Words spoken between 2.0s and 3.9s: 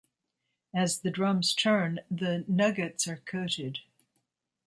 the nuggets are coated.